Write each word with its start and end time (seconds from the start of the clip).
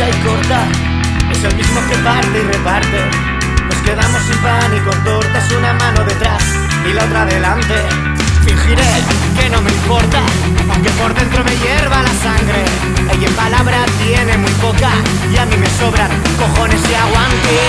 es 0.00 1.44
el 1.44 1.56
mismo 1.56 1.80
que 1.88 1.96
parte 1.98 2.38
y 2.38 2.42
reparte. 2.42 3.10
Nos 3.66 3.76
quedamos 3.82 4.22
sin 4.22 4.38
pan 4.38 4.76
y 4.76 4.80
con 4.80 5.02
tortas, 5.02 5.50
una 5.50 5.72
mano 5.72 6.04
detrás 6.04 6.44
y 6.88 6.92
la 6.92 7.04
otra 7.04 7.24
delante. 7.24 7.74
Fingiré 8.44 8.84
que 9.40 9.50
no 9.50 9.60
me 9.60 9.72
importa, 9.72 10.20
aunque 10.72 10.90
por 10.90 11.12
dentro 11.14 11.42
me 11.42 11.56
hierva 11.56 12.02
la 12.02 12.14
sangre. 12.14 12.64
Ella 13.12 13.26
en 13.26 13.34
palabra 13.34 13.84
tiene 13.98 14.38
muy 14.38 14.52
poca 14.52 14.90
y 15.32 15.36
a 15.36 15.46
mí 15.46 15.56
me 15.56 15.68
sobran 15.68 16.10
cojones 16.38 16.80
y 16.88 16.94
aguante. 16.94 17.67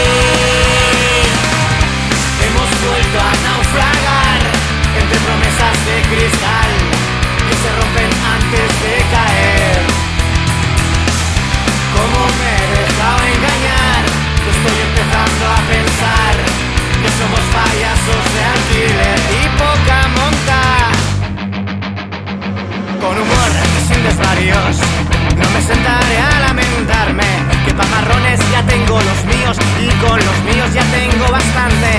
No 25.38 25.50
me 25.52 25.62
sentaré 25.62 26.18
a 26.18 26.40
lamentarme. 26.48 27.24
Que 27.66 27.74
pa' 27.74 27.86
marrones 27.86 28.40
ya 28.52 28.62
tengo 28.64 29.00
los 29.02 29.20
míos 29.26 29.58
y 29.80 29.90
con 30.04 30.18
los 30.18 30.38
míos 30.48 30.70
ya 30.74 30.84
tengo 30.92 31.26
bastante. 31.32 31.92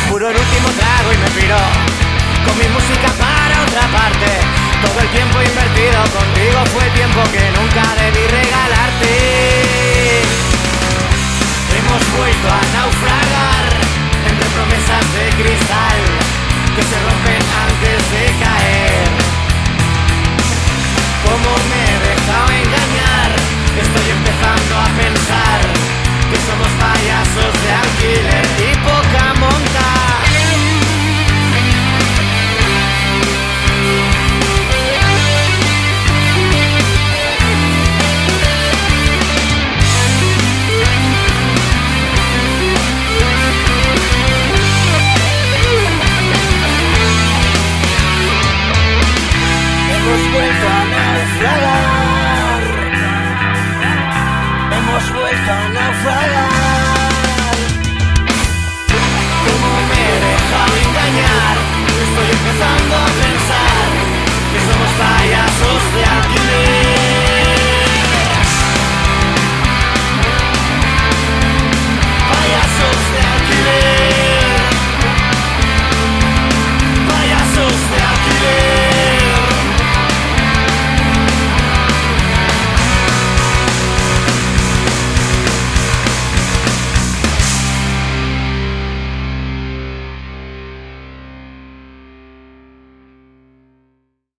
Apuro 0.00 0.28
el 0.30 0.36
último 0.36 0.68
trago 0.78 1.12
y 1.12 1.18
me 1.18 1.30
piro 1.40 1.58
con 2.44 2.58
mi 2.58 2.68
música 2.68 3.08
para 3.18 3.62
otra 3.62 3.84
parte. 3.98 4.30
Todo 4.82 5.00
el 5.00 5.08
tiempo 5.08 5.36
invertido 5.42 5.57